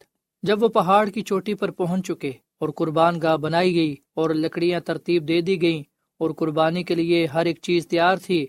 جب 0.43 0.63
وہ 0.63 0.67
پہاڑ 0.67 1.09
کی 1.09 1.21
چوٹی 1.21 1.53
پر 1.53 1.71
پہنچ 1.71 2.07
چکے 2.07 2.31
اور 2.59 2.69
قربان 2.69 3.21
گاہ 3.21 3.37
بنائی 3.37 3.75
گئی 3.75 3.95
اور 4.13 4.29
لکڑیاں 4.29 4.79
ترتیب 4.79 5.27
دے 5.27 5.41
دی 5.41 5.61
گئیں 5.61 5.83
اور 6.19 6.29
قربانی 6.31 6.83
کے 6.83 6.95
لیے 6.95 7.25
ہر 7.25 7.45
ایک 7.45 7.59
چیز 7.61 7.87
تیار 7.87 8.17
تھی، 8.17 8.47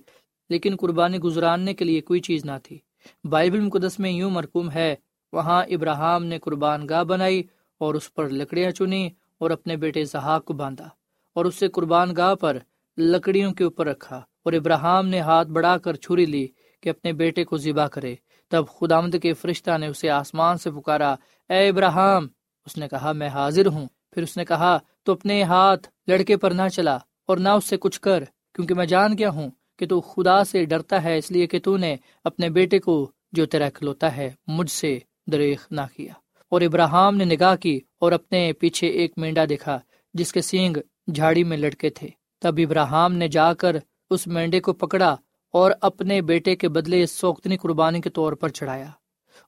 لیکن 0.50 0.76
قربانی 0.76 1.18
گزراننے 1.18 1.74
کے 1.74 1.84
لیے 1.84 2.00
کوئی 2.00 2.20
چیز 2.20 2.44
نہ 2.44 2.56
تھی۔ 2.62 2.78
بائبل 3.24 3.60
مقدس 3.60 3.98
میں 3.98 4.10
یوں 4.10 4.30
مرکوم 4.30 4.70
ہے، 4.70 4.94
وہاں 5.32 5.64
ابراہم 5.70 6.24
نے 6.24 6.38
قربان 6.38 6.88
گاہ 6.88 7.04
بنائی 7.04 7.42
اور 7.78 7.94
اس 7.94 8.14
پر 8.14 8.28
لکڑیاں 8.28 8.70
چنی 8.70 9.08
اور 9.38 9.50
اپنے 9.50 9.76
بیٹے 9.76 10.04
زحاق 10.04 10.44
کو 10.44 10.52
باندھا۔ 10.52 10.88
اور 11.34 11.44
اس 11.44 11.54
سے 11.54 11.68
قربان 11.68 12.16
گاہ 12.16 12.34
پر 12.34 12.56
لکڑیوں 12.98 13.52
کے 13.52 13.64
اوپر 13.64 13.86
رکھا 13.86 14.16
اور 14.16 14.52
ابراہم 14.52 15.06
نے 15.06 15.20
ہاتھ 15.20 15.48
بڑھا 15.48 15.78
کر 15.78 15.94
چھری 15.94 16.26
لی 16.26 16.46
کہ 16.80 16.88
اپنے 16.88 17.12
بیٹے 17.12 17.44
کو 17.44 17.56
ذبح 17.56 17.86
کرے۔ 17.86 18.14
تب 18.50 18.64
خدامد 18.68 19.16
کے 19.22 19.32
فرشتہ 19.32 19.78
نے 19.78 19.86
اسے 19.86 20.10
آسمان 20.10 20.58
سے 20.58 20.70
پکارا، 20.70 21.14
اے 21.48 21.68
ابراہم! 21.68 22.26
اس 22.66 22.78
نے 22.78 22.88
کہا، 22.88 23.12
میں 23.12 23.28
حاضر 23.28 23.66
ہوں۔ 23.66 23.86
پھر 24.12 24.22
اس 24.22 24.36
نے 24.36 24.44
کہا، 24.44 24.78
تو 25.02 25.12
اپنے 25.12 25.42
ہاتھ 25.42 25.88
لڑکے 26.06 26.36
پر 26.36 26.50
نہ 26.50 26.68
چلا 26.68 26.98
اور 27.26 27.36
نہ 27.36 27.48
اس 27.48 27.64
سے 27.64 27.76
کچھ 27.76 28.00
کر، 28.00 28.24
کیونکہ 28.54 28.74
میں 28.74 28.86
جان 28.86 29.18
گیا 29.18 29.30
ہوں 29.30 29.50
کہ 29.78 29.86
تو 29.86 30.00
خدا 30.00 30.44
سے 30.44 30.64
ڈرتا 30.64 31.04
ہے، 31.04 31.18
اس 31.18 31.30
لیے 31.30 31.46
کہ 31.46 31.58
تو 31.60 31.76
نے 31.76 31.96
اپنے 32.24 32.48
بیٹے 32.48 32.78
کو 32.78 33.10
جو 33.32 33.46
تیرا 33.46 33.70
کھلوتا 33.70 34.16
ہے 34.16 34.30
مجھ 34.46 34.70
سے 34.70 34.98
دریخ 35.32 35.66
نہ 35.70 35.80
کیا۔ 35.96 36.12
اور 36.48 36.60
ابراہم 36.60 37.16
نے 37.16 37.24
نگاہ 37.24 37.56
کی 37.56 37.80
اور 37.98 38.12
اپنے 38.12 38.52
پیچھے 38.52 38.86
ایک 38.86 39.12
مینڈا 39.16 39.44
دیکھا، 39.48 39.78
جس 40.14 40.32
کے 40.32 40.40
سینگ 40.40 40.76
جھاڑی 41.12 41.44
میں 41.44 41.56
لڑکے 41.56 41.90
تھے۔ 41.90 42.08
تب 42.40 42.54
ابراہم 42.58 43.12
نے 43.12 43.28
جا 43.28 43.54
کر 43.54 43.76
اس 44.10 44.26
مینڈے 44.26 44.60
کو 44.60 44.72
پکڑا 44.72 45.16
اور 45.52 45.72
اپنے 45.80 46.20
بیٹے 46.20 46.56
کے 46.56 46.68
بدلے 46.68 47.06
سوختنی 47.06 47.56
قربانی 47.56 48.00
کے 48.00 48.10
طور 48.10 48.32
پر 48.32 48.48
چڑھایا۔ 48.48 48.88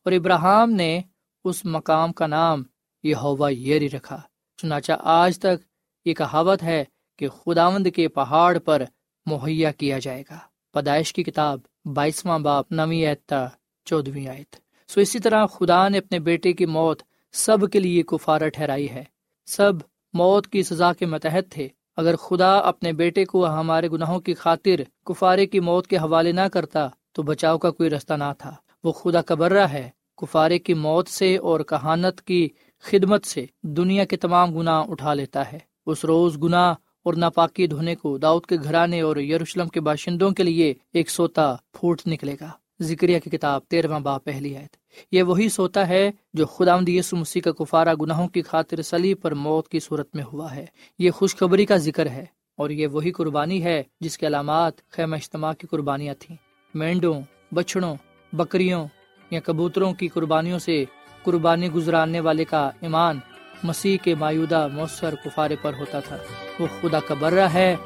اور 0.05 0.12
ابراہم 0.12 0.71
نے 0.71 1.01
اس 1.45 1.64
مقام 1.64 2.12
کا 2.12 2.27
نام 2.27 2.62
یہ 3.03 3.16
یری 3.51 3.90
رکھا۔ 3.90 4.21
چنانچہ 4.57 4.92
آج 5.01 5.38
تک 5.38 5.64
یہ 6.05 6.14
کہاوت 6.14 6.62
ہے 6.62 6.85
کہ 7.19 7.29
خداوند 7.29 7.87
کے 7.97 8.09
پہاڑ 8.09 8.59
پر 8.59 8.83
مہیا 9.27 9.73
کیا 9.73 9.99
جائے 9.99 10.23
گا۔ 10.31 10.38
پیدائش 10.73 11.12
کی 11.12 11.23
کتاب 11.23 11.61
بائیسواں 11.85 12.38
باپ، 12.38 12.73
نویں 12.73 13.07
ایتا 13.07 13.49
چودویں 13.85 14.27
آیت۔ 14.27 14.57
سو 14.88 15.01
اسی 15.01 15.19
طرح 15.19 15.47
خدا 15.47 15.88
نے 15.88 15.99
اپنے 15.99 16.19
بیٹے 16.19 16.53
کی 16.53 16.66
موت 16.66 17.03
سب 17.33 17.57
کے 17.73 17.81
لیے 17.81 18.03
کفارہ 18.03 18.49
ٹھہرائی 18.49 18.90
ہے۔ 18.90 19.05
سب 19.47 19.73
موت 20.17 20.47
کی 20.47 20.63
سزا 20.63 20.93
کے 20.93 21.07
متحد 21.07 21.51
تھے۔ 21.51 21.69
اگر 21.97 22.17
خدا 22.17 22.59
اپنے 22.59 22.93
بیٹے 22.93 23.25
کو 23.25 23.47
ہمارے 23.47 23.89
گناہوں 23.89 24.21
کی 24.21 24.35
خاطر 24.35 24.81
کفارے 25.05 25.47
کی 25.47 25.61
موت 25.61 25.87
کے 25.87 25.97
حوالے 25.97 26.33
نہ 26.33 26.47
کرتا، 26.53 26.89
تو 27.13 27.23
بچاؤ 27.23 27.59
کا 27.59 27.71
کوئی 27.71 27.91
رستہ 27.91 28.15
نہ 28.15 28.33
تھا۔ 28.39 28.55
وہ 28.85 28.93
خدا 28.93 29.23
کبرہ 29.23 29.67
ہے، 29.67 29.89
کفارے 30.17 30.59
کی 30.59 30.75
موت 30.75 31.09
سے 31.09 31.37
اور 31.37 31.61
کہانت 31.61 32.21
کی 32.23 32.49
خدمت 32.83 33.25
سے 33.25 33.47
دنیا 33.63 34.05
کے 34.05 34.17
تمام 34.17 34.59
گناہ 34.59 34.85
اٹھا 34.89 35.15
لیتا 35.15 35.53
ہے۔ 35.53 35.59
اس 35.87 36.05
روز 36.05 36.43
گناہ 36.43 36.75
اور 37.05 37.15
ناپاکی 37.15 37.67
دھونے 37.67 37.95
کو 37.95 38.19
داؤد 38.19 38.47
کے 38.47 38.57
گھرانے 38.65 39.01
اور 39.01 39.17
یروشلم 39.17 39.69
کے 39.69 39.81
باشندوں 39.81 40.31
کے 40.31 40.43
لیے 40.43 40.75
ایک 40.93 41.11
سوتا 41.11 41.55
پھوٹ 41.73 42.01
نکلے 42.07 42.37
گا۔ 42.41 42.51
ذکریہ 42.83 43.19
کی 43.19 43.31
کتاب 43.31 43.61
تیرواں 43.69 44.01
با 44.01 44.19
پہلی 44.19 44.57
ہے 44.57 44.67
یہ 45.12 45.23
وہی 45.23 45.49
سوتا 45.49 45.89
ہے 45.89 46.11
جو 46.35 46.47
خدا 46.47 46.91
یسو 46.91 47.17
مسیح 47.17 47.43
کا 47.43 47.53
کفارہ 47.53 47.95
گناہوں 47.95 48.29
کی 48.29 48.43
خاطر 48.43 48.83
سلی 48.83 49.15
پر 49.15 49.35
موت 49.35 49.69
کی 49.69 49.81
صورت 49.81 50.15
میں 50.15 50.25
ہوا 50.25 50.55
ہے۔ 50.55 50.67
یہ 50.99 51.11
خوشخبری 51.11 51.67
کا 51.67 51.77
ذکر 51.77 52.07
ہے 52.07 52.25
اور 52.57 52.71
یہ 52.71 52.87
وہی 52.87 53.12
قربانی 53.12 53.65
ہے 53.65 53.83
جس 54.01 54.19
کے 54.19 54.27
علامات 54.27 54.91
خیم 54.91 55.15
اجتماع 55.15 55.53
کی 55.53 55.67
قربانیاں 55.67 56.15
تھیں۔ 56.19 56.37
مینڈوں 56.75 57.21
بچڑوں 57.55 57.97
بکریوں 58.33 58.87
یا 59.31 59.41
کبوتروں 59.41 59.93
کی 59.93 60.09
قربانیوں 60.09 60.59
سے 60.59 60.85
قربانی 61.23 61.73
گزرانے 61.73 62.21
والے 62.21 62.45
کا 62.45 62.71
ایمان 62.81 63.19
مسیح 63.62 63.97
کے 64.03 64.15
مایودہ 64.15 64.69
مؤثر 64.73 65.15
کفارے 65.25 65.57
پر 65.62 65.73
ہوتا 65.79 66.01
تھا۔ 66.01 66.17
وہ 66.59 66.67
خدا 66.81 67.01
کا 67.01 67.15
برہ 67.15 67.49
ہے 67.55 67.77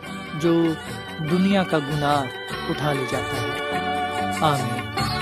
جو 0.40 0.62
دنیا 1.30 1.62
کا 1.62 1.78
گناہ 1.78 2.22
اٹھا 2.70 2.92
لے 2.92 3.04
جاتا 3.10 3.42
ہے۔ 3.42 3.89
آمین 4.42 5.19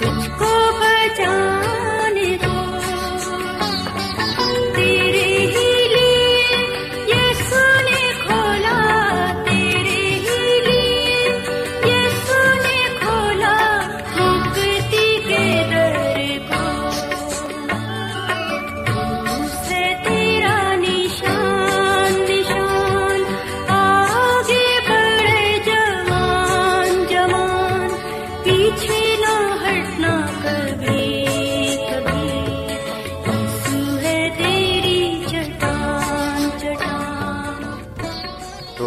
تم 0.00 0.20
کو 0.38 0.50
بچا 0.80 1.34